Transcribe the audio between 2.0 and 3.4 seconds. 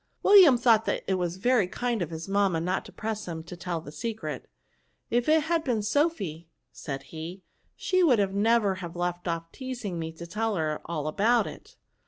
of his mamma, not to press